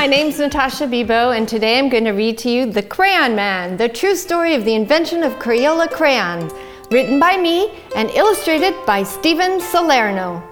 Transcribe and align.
my 0.00 0.06
name's 0.06 0.38
Natascha 0.38 0.88
Biebow, 0.88 1.36
and 1.36 1.46
today 1.46 1.78
I'm 1.78 1.90
going 1.90 2.06
to 2.06 2.12
read 2.12 2.38
to 2.38 2.48
you 2.48 2.64
The 2.64 2.82
Crayon 2.82 3.36
Man, 3.36 3.76
the 3.76 3.86
true 3.86 4.16
story 4.16 4.54
of 4.54 4.64
the 4.64 4.74
invention 4.74 5.22
of 5.22 5.34
Crayola 5.34 5.90
crayons, 5.90 6.54
written 6.90 7.20
by 7.20 7.36
me 7.36 7.78
and 7.94 8.08
illustrated 8.12 8.74
by 8.86 9.02
Steven 9.02 9.60
Salerno. 9.60 10.42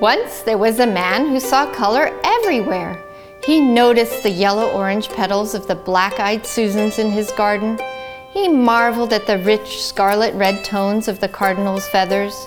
Once 0.00 0.42
there 0.42 0.56
was 0.56 0.78
a 0.78 0.86
man 0.86 1.26
who 1.26 1.40
saw 1.40 1.68
color 1.74 2.16
everywhere. 2.22 2.96
He 3.42 3.60
noticed 3.60 4.22
the 4.22 4.30
yellow-orange 4.30 5.08
petals 5.08 5.56
of 5.56 5.66
the 5.66 5.74
black-eyed 5.74 6.46
Susans 6.46 7.00
in 7.00 7.10
his 7.10 7.32
garden. 7.32 7.76
He 8.32 8.46
marveled 8.46 9.12
at 9.12 9.26
the 9.26 9.38
rich 9.38 9.82
scarlet-red 9.82 10.64
tones 10.64 11.08
of 11.08 11.18
the 11.18 11.28
cardinal's 11.28 11.88
feathers. 11.88 12.46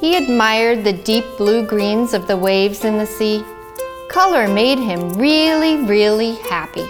He 0.00 0.16
admired 0.16 0.84
the 0.84 0.92
deep 0.92 1.24
blue-greens 1.36 2.14
of 2.14 2.28
the 2.28 2.36
waves 2.36 2.84
in 2.84 2.98
the 2.98 3.06
sea. 3.06 3.44
Color 4.08 4.46
made 4.46 4.78
him 4.78 5.12
really, 5.14 5.76
really 5.84 6.36
happy. 6.36 6.86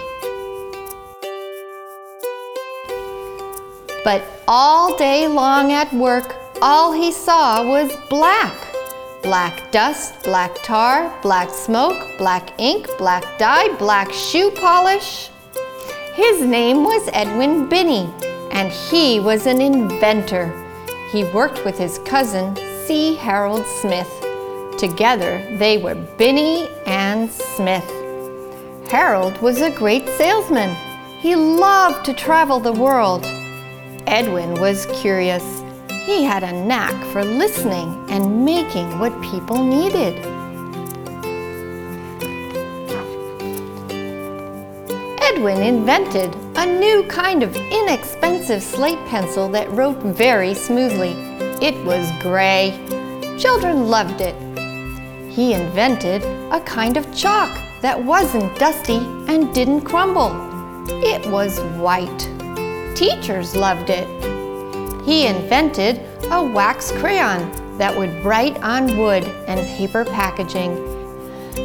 But 4.04 4.22
all 4.46 4.96
day 4.96 5.26
long 5.26 5.72
at 5.72 5.92
work, 5.92 6.36
all 6.60 6.92
he 6.92 7.10
saw 7.10 7.66
was 7.66 7.90
black. 8.10 8.54
Black 9.22 9.72
dust, 9.72 10.22
black 10.22 10.54
tar, 10.62 11.12
black 11.22 11.50
smoke, 11.50 12.18
black 12.18 12.52
ink, 12.60 12.88
black 12.98 13.24
dye, 13.38 13.74
black 13.78 14.12
shoe 14.12 14.50
polish. 14.50 15.30
His 16.14 16.42
name 16.42 16.84
was 16.84 17.08
Edwin 17.12 17.68
Binney, 17.68 18.08
and 18.52 18.70
he 18.70 19.18
was 19.18 19.46
an 19.46 19.60
inventor. 19.60 20.52
He 21.10 21.24
worked 21.24 21.64
with 21.64 21.78
his 21.78 21.98
cousin, 22.00 22.54
C. 22.88 23.16
Harold 23.16 23.66
Smith. 23.66 24.10
Together, 24.78 25.46
they 25.58 25.76
were 25.76 25.94
Binney 26.16 26.70
and 26.86 27.30
Smith. 27.30 27.84
Harold 28.90 29.36
was 29.42 29.60
a 29.60 29.70
great 29.70 30.08
salesman. 30.16 30.74
He 31.18 31.36
loved 31.36 32.06
to 32.06 32.14
travel 32.14 32.60
the 32.60 32.72
world. 32.72 33.26
Edwin 34.06 34.54
was 34.54 34.86
curious. 35.02 35.62
He 36.06 36.24
had 36.24 36.42
a 36.42 36.64
knack 36.64 36.94
for 37.12 37.22
listening 37.22 38.06
and 38.08 38.46
making 38.46 38.98
what 38.98 39.12
people 39.20 39.62
needed. 39.62 40.14
Edwin 45.20 45.60
invented 45.60 46.34
a 46.56 46.64
new 46.64 47.02
kind 47.02 47.42
of 47.42 47.54
inexpensive 47.54 48.62
slate 48.62 49.04
pencil 49.08 49.46
that 49.50 49.70
wrote 49.72 49.98
very 49.98 50.54
smoothly. 50.54 51.28
It 51.60 51.74
was 51.84 52.12
gray. 52.22 52.70
Children 53.36 53.88
loved 53.88 54.20
it. 54.20 54.36
He 55.28 55.54
invented 55.54 56.22
a 56.52 56.60
kind 56.60 56.96
of 56.96 57.12
chalk 57.12 57.50
that 57.82 58.00
wasn't 58.00 58.56
dusty 58.60 58.98
and 59.26 59.52
didn't 59.52 59.80
crumble. 59.80 60.30
It 61.02 61.28
was 61.30 61.58
white. 61.80 62.28
Teachers 62.94 63.56
loved 63.56 63.90
it. 63.90 64.06
He 65.04 65.26
invented 65.26 66.00
a 66.30 66.40
wax 66.40 66.92
crayon 66.92 67.50
that 67.76 67.96
would 67.96 68.24
write 68.24 68.56
on 68.62 68.96
wood 68.96 69.24
and 69.48 69.66
paper 69.76 70.04
packaging. 70.04 70.76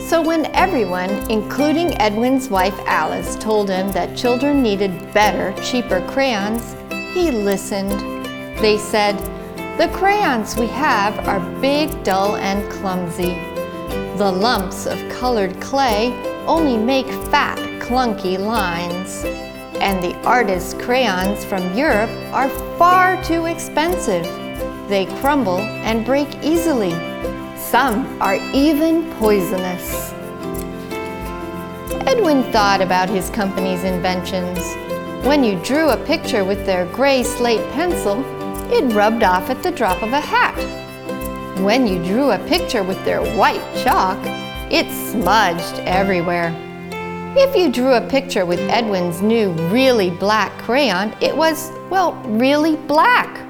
So 0.09 0.23
when 0.23 0.47
everyone, 0.55 1.11
including 1.29 1.93
Edwin's 2.01 2.49
wife 2.49 2.79
Alice, 2.87 3.35
told 3.35 3.69
him 3.69 3.91
that 3.91 4.17
children 4.17 4.63
needed 4.63 5.13
better, 5.13 5.53
cheaper 5.61 6.01
crayons, 6.07 6.75
he 7.13 7.29
listened. 7.29 7.91
They 8.59 8.79
said, 8.79 9.19
the 9.77 9.89
crayons 9.93 10.55
we 10.55 10.67
have 10.67 11.27
are 11.27 11.39
big, 11.59 12.03
dull, 12.03 12.35
and 12.37 12.71
clumsy. 12.71 13.35
The 14.17 14.31
lumps 14.31 14.85
of 14.85 14.97
colored 15.09 15.59
clay 15.59 16.13
only 16.45 16.77
make 16.77 17.07
fat, 17.31 17.57
clunky 17.79 18.37
lines 18.39 19.25
and 19.83 20.01
the 20.01 20.15
artist's 20.25 20.73
crayons 20.73 21.43
from 21.43 21.75
Europe 21.75 22.09
are 22.31 22.47
far 22.77 23.21
too 23.21 23.47
expensive. 23.47 24.23
They 24.87 25.07
crumble 25.19 25.59
and 25.59 26.05
break 26.05 26.29
easily. 26.41 26.91
Some 27.57 28.21
are 28.21 28.35
even 28.53 29.11
poisonous. 29.15 30.13
Edwin 32.07 32.43
thought 32.53 32.79
about 32.81 33.09
his 33.09 33.29
company's 33.31 33.83
inventions. 33.83 34.59
When 35.25 35.43
you 35.43 35.59
drew 35.63 35.89
a 35.89 36.05
picture 36.05 36.45
with 36.45 36.65
their 36.65 36.85
gray 36.93 37.23
slate 37.23 37.69
pencil, 37.73 38.23
it 38.73 38.93
rubbed 38.93 39.23
off 39.23 39.49
at 39.49 39.61
the 39.61 39.71
drop 39.71 40.01
of 40.01 40.13
a 40.13 40.19
hat. 40.19 40.57
When 41.61 41.85
you 41.85 42.03
drew 42.03 42.31
a 42.31 42.39
picture 42.47 42.83
with 42.83 43.03
their 43.05 43.21
white 43.37 43.63
chalk, 43.83 44.17
it 44.71 44.91
smudged 45.11 45.79
everywhere. 45.81 46.51
If 47.37 47.55
you 47.55 47.71
drew 47.71 47.93
a 47.93 48.09
picture 48.09 48.45
with 48.45 48.59
Edwin's 48.61 49.21
new 49.21 49.51
really 49.69 50.09
black 50.09 50.51
crayon, 50.57 51.15
it 51.21 51.35
was, 51.35 51.71
well, 51.89 52.13
really 52.25 52.75
black. 52.75 53.47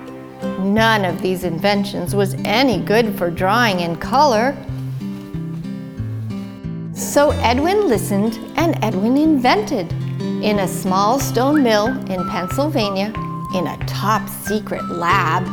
None 0.59 1.06
of 1.06 1.22
these 1.22 1.45
inventions 1.45 2.13
was 2.13 2.34
any 2.45 2.84
good 2.84 3.17
for 3.17 3.31
drawing 3.31 3.79
in 3.79 3.95
color. 3.95 4.57
So 6.94 7.31
Edwin 7.41 7.88
listened 7.88 8.40
and 8.57 8.78
Edwin 8.84 9.17
invented. 9.17 9.91
In 10.44 10.59
a 10.59 10.67
small 10.67 11.19
stone 11.19 11.63
mill 11.63 11.88
in 12.11 12.29
Pennsylvania, 12.29 13.13
in 13.53 13.68
a 13.68 13.78
top 13.86 14.28
secret 14.28 14.84
lab, 14.90 15.47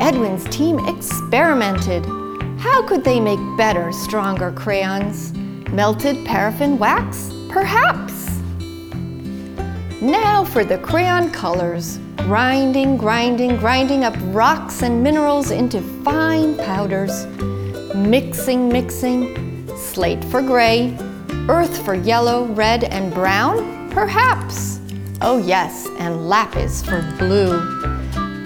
Edwin's 0.00 0.44
team 0.44 0.78
experimented. 0.86 2.04
How 2.58 2.86
could 2.86 3.04
they 3.04 3.20
make 3.20 3.40
better, 3.56 3.92
stronger 3.92 4.52
crayons? 4.52 5.32
Melted 5.70 6.24
paraffin 6.26 6.78
wax? 6.78 7.32
Perhaps. 7.48 8.26
Now 10.00 10.44
for 10.44 10.64
the 10.64 10.78
crayon 10.78 11.30
colors. 11.30 11.98
Grinding, 12.16 12.96
grinding, 12.96 13.56
grinding 13.56 14.04
up 14.04 14.14
rocks 14.34 14.82
and 14.82 15.02
minerals 15.02 15.50
into 15.50 15.80
fine 16.02 16.56
powders. 16.58 17.26
Mixing, 17.94 18.68
mixing. 18.68 19.66
Slate 19.76 20.24
for 20.24 20.42
gray. 20.42 20.96
Earth 21.48 21.84
for 21.84 21.94
yellow, 21.94 22.46
red, 22.46 22.84
and 22.84 23.14
brown? 23.14 23.90
Perhaps. 23.90 24.75
Oh 25.20 25.38
yes, 25.38 25.88
and 25.98 26.28
lapis 26.28 26.82
for 26.84 27.02
blue. 27.18 27.58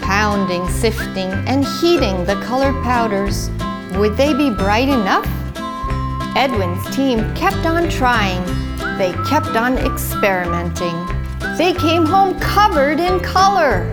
Pounding, 0.00 0.68
sifting, 0.68 1.30
and 1.48 1.64
heating 1.64 2.24
the 2.24 2.40
colored 2.44 2.80
powders. 2.82 3.50
Would 3.94 4.16
they 4.16 4.34
be 4.34 4.50
bright 4.50 4.88
enough? 4.88 5.26
Edwin's 6.36 6.84
team 6.94 7.18
kept 7.34 7.66
on 7.66 7.88
trying 7.88 8.44
they 9.00 9.12
kept 9.26 9.56
on 9.56 9.78
experimenting. 9.78 10.94
They 11.56 11.72
came 11.72 12.04
home 12.04 12.38
covered 12.38 13.00
in 13.00 13.18
color. 13.20 13.90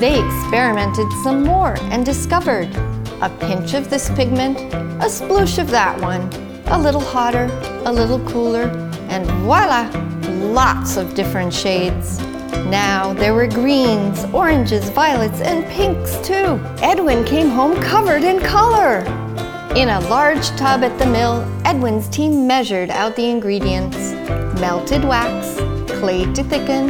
They 0.00 0.20
experimented 0.20 1.06
some 1.22 1.44
more 1.44 1.76
and 1.92 2.04
discovered 2.04 2.74
a 3.20 3.30
pinch 3.38 3.74
of 3.74 3.88
this 3.88 4.10
pigment, 4.16 4.58
a 5.00 5.06
sploosh 5.06 5.58
of 5.58 5.70
that 5.70 6.00
one, 6.00 6.22
a 6.66 6.76
little 6.76 7.00
hotter, 7.00 7.44
a 7.84 7.92
little 7.92 8.18
cooler, 8.28 8.64
and 9.08 9.24
voila, 9.44 9.88
lots 10.42 10.96
of 10.96 11.14
different 11.14 11.52
shades. 11.52 12.18
Now 12.66 13.12
there 13.14 13.34
were 13.34 13.46
greens, 13.46 14.24
oranges, 14.32 14.88
violets, 14.90 15.40
and 15.40 15.64
pinks 15.66 16.16
too. 16.26 16.60
Edwin 16.82 17.24
came 17.24 17.48
home 17.48 17.80
covered 17.82 18.24
in 18.24 18.40
color. 18.40 19.00
In 19.76 19.88
a 19.88 20.00
large 20.08 20.48
tub 20.50 20.82
at 20.82 20.98
the 20.98 21.06
mill, 21.06 21.46
Edwin's 21.64 22.08
team 22.08 22.46
measured 22.46 22.90
out 22.90 23.16
the 23.16 23.30
ingredients. 23.30 24.12
Melted 24.60 25.04
wax, 25.04 25.56
clay 25.98 26.30
to 26.34 26.44
thicken, 26.44 26.88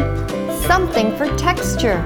something 0.63 1.17
for 1.17 1.27
texture, 1.37 2.03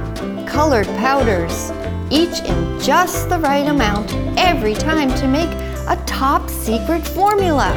colored 0.46 0.86
powders, 0.98 1.70
each 2.10 2.40
in 2.40 2.80
just 2.80 3.28
the 3.28 3.38
right 3.38 3.66
amount 3.66 4.12
every 4.38 4.74
time 4.74 5.08
to 5.14 5.26
make 5.26 5.50
a 5.88 6.02
top 6.06 6.48
secret 6.50 7.06
formula. 7.06 7.72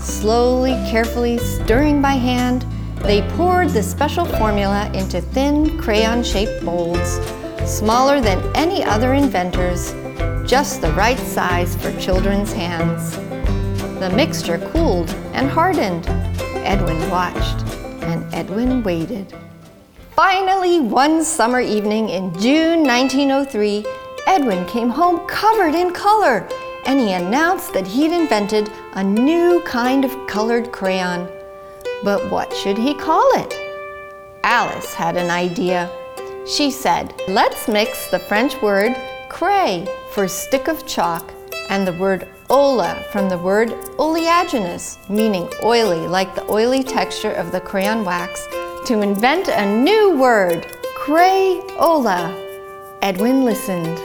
Slowly, 0.00 0.72
carefully 0.90 1.38
stirring 1.38 2.00
by 2.00 2.12
hand, 2.12 2.64
they 3.02 3.22
poured 3.36 3.70
the 3.70 3.82
special 3.82 4.24
formula 4.24 4.90
into 4.94 5.20
thin 5.20 5.78
crayon-shaped 5.78 6.62
molds, 6.62 7.20
smaller 7.64 8.20
than 8.20 8.40
any 8.56 8.84
other 8.84 9.14
inventor's, 9.14 9.92
just 10.48 10.80
the 10.80 10.92
right 10.92 11.18
size 11.18 11.76
for 11.76 11.92
children's 12.00 12.52
hands. 12.52 13.16
The 14.00 14.12
mixture 14.14 14.58
cooled 14.72 15.10
and 15.32 15.48
hardened. 15.48 16.06
Edwin 16.66 17.10
watched, 17.10 17.64
and 18.02 18.24
Edwin 18.34 18.82
waited. 18.82 19.34
Finally, 20.14 20.80
one 20.80 21.24
summer 21.24 21.60
evening 21.60 22.08
in 22.08 22.32
June 22.40 22.82
1903, 22.82 23.84
Edwin 24.26 24.66
came 24.66 24.88
home 24.88 25.26
covered 25.28 25.74
in 25.74 25.92
color, 25.92 26.48
and 26.86 26.98
he 26.98 27.12
announced 27.12 27.72
that 27.72 27.86
he'd 27.86 28.12
invented 28.12 28.70
a 28.94 29.04
new 29.04 29.62
kind 29.66 30.04
of 30.04 30.26
colored 30.26 30.72
crayon. 30.72 31.28
But 32.04 32.30
what 32.30 32.52
should 32.52 32.78
he 32.78 32.94
call 32.94 33.28
it? 33.34 33.54
Alice 34.44 34.94
had 34.94 35.16
an 35.16 35.30
idea. 35.30 35.90
She 36.46 36.70
said, 36.70 37.14
let's 37.28 37.68
mix 37.68 38.08
the 38.10 38.18
French 38.18 38.60
word 38.62 38.94
craie 39.28 39.86
for 40.12 40.28
stick 40.28 40.68
of 40.68 40.86
chalk 40.86 41.32
and 41.68 41.86
the 41.86 41.92
word 41.94 42.28
ola 42.48 43.04
from 43.10 43.28
the 43.28 43.38
word 43.38 43.70
oleaginous, 43.98 44.98
meaning 45.10 45.48
oily, 45.62 46.06
like 46.06 46.34
the 46.34 46.48
oily 46.50 46.82
texture 46.82 47.32
of 47.32 47.50
the 47.50 47.60
crayon 47.60 48.04
wax, 48.04 48.46
to 48.86 49.00
invent 49.00 49.48
a 49.48 49.66
new 49.66 50.16
word, 50.16 50.66
Crayola. 50.96 52.34
Edwin 53.02 53.44
listened. 53.44 54.00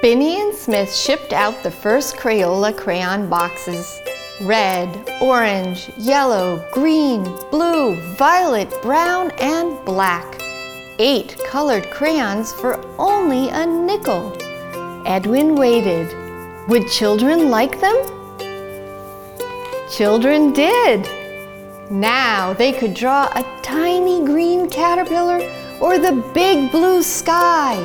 Binney 0.00 0.40
and 0.40 0.54
Smith 0.54 0.94
shipped 0.94 1.32
out 1.32 1.62
the 1.62 1.70
first 1.70 2.16
Crayola 2.16 2.76
crayon 2.76 3.28
boxes. 3.28 4.00
Red, 4.40 4.88
orange, 5.20 5.90
yellow, 5.96 6.68
green, 6.72 7.22
blue, 7.52 7.94
violet, 8.16 8.68
brown, 8.82 9.30
and 9.38 9.82
black. 9.84 10.40
Eight 10.98 11.40
colored 11.46 11.88
crayons 11.90 12.52
for 12.52 12.84
only 12.98 13.50
a 13.50 13.64
nickel. 13.64 14.36
Edwin 15.06 15.54
waited. 15.54 16.12
Would 16.68 16.88
children 16.88 17.48
like 17.48 17.80
them? 17.80 17.96
Children 19.88 20.52
did. 20.52 21.08
Now 21.88 22.54
they 22.54 22.72
could 22.72 22.94
draw 22.94 23.26
a 23.36 23.60
tiny 23.62 24.24
green 24.24 24.68
caterpillar 24.68 25.48
or 25.80 25.98
the 25.98 26.24
big 26.34 26.72
blue 26.72 27.04
sky. 27.04 27.76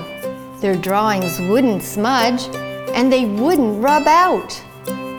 Their 0.62 0.76
drawings 0.76 1.40
wouldn't 1.42 1.84
smudge 1.84 2.48
and 2.96 3.14
they 3.14 3.26
wouldn't 3.26 3.84
rub 3.84 4.08
out. 4.08 4.60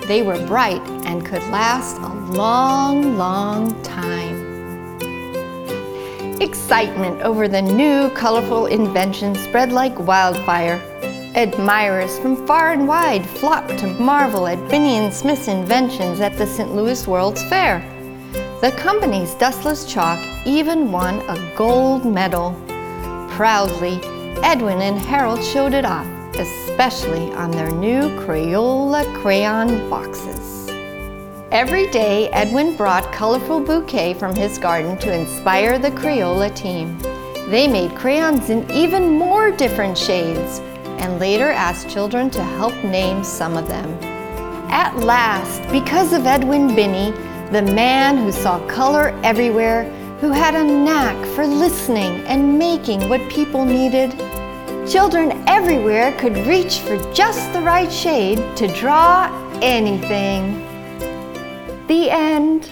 They 0.07 0.23
were 0.23 0.45
bright 0.47 0.83
and 1.05 1.25
could 1.25 1.43
last 1.45 1.99
a 1.99 2.09
long, 2.33 3.17
long 3.17 3.81
time. 3.83 4.51
Excitement 6.41 7.21
over 7.23 7.49
the 7.49 7.63
new 7.63 8.11
colorful 8.11 8.67
invention 8.67 9.35
spread 9.35 9.73
like 9.73 9.99
wildfire. 9.99 10.81
Admirers 11.35 12.19
from 12.19 12.47
far 12.47 12.73
and 12.73 12.89
wide 12.89 13.25
flocked 13.25 13.79
to 13.79 13.87
marvel 13.87 14.47
at 14.47 14.59
Binney 14.69 14.97
and 14.97 15.13
Smith's 15.13 15.49
inventions 15.49 16.21
at 16.21 16.37
the 16.37 16.47
St. 16.47 16.75
Louis 16.75 17.07
World's 17.07 17.45
Fair. 17.45 17.81
The 18.61 18.73
company's 18.77 19.35
dustless 19.35 19.85
chalk 19.85 20.19
even 20.47 20.91
won 20.91 21.21
a 21.29 21.55
gold 21.57 22.05
medal. 22.05 22.55
Proudly, 23.31 24.01
Edwin 24.43 24.83
and 24.83 24.99
Harold 24.99 25.43
showed 25.43 25.73
it 25.73 25.85
off, 25.85 26.07
especially 26.41 27.31
on 27.35 27.51
their 27.51 27.71
new 27.71 28.01
Crayola 28.21 29.05
crayon 29.21 29.91
boxes. 29.91 30.71
Every 31.53 31.87
day, 31.91 32.31
Edwin 32.31 32.77
brought 32.77 33.13
colorful 33.13 33.61
bouquet 33.61 34.15
from 34.15 34.35
his 34.35 34.57
garden 34.57 34.97
to 34.99 35.13
inspire 35.13 35.79
the 35.79 35.91
Crayola 35.91 36.55
team. 36.57 36.99
They 37.51 37.69
made 37.69 37.95
crayons 37.95 38.49
in 38.49 38.71
even 38.71 39.11
more 39.11 39.51
different 39.51 39.99
shades 39.99 40.61
and 41.03 41.19
later 41.19 41.51
asked 41.51 41.91
children 41.91 42.31
to 42.31 42.43
help 42.43 42.75
name 42.85 43.23
some 43.23 43.59
of 43.59 43.69
them. 43.69 43.91
At 44.71 44.97
last, 44.97 45.61
because 45.71 46.15
of 46.15 46.27
Edwin 46.27 46.75
Binney, 46.75 47.11
the 47.51 47.63
man 47.63 48.17
who 48.17 48.33
saw 48.33 48.65
color 48.67 49.11
everywhere, 49.23 49.85
who 50.21 50.31
had 50.31 50.55
a 50.55 50.65
knack 50.65 51.17
for 51.35 51.47
listening 51.47 52.25
and 52.27 52.59
making 52.59 53.09
what 53.11 53.29
people 53.29 53.65
needed, 53.67 54.15
children 54.91 55.31
everywhere 55.47 56.11
could 56.19 56.37
reach 56.49 56.81
for 56.81 56.97
just 57.13 57.53
the 57.53 57.61
right 57.61 57.93
shade 57.93 58.39
to 58.57 58.67
draw 58.75 59.31
anything. 59.63 60.67
The 61.87 62.11
end. 62.11 62.69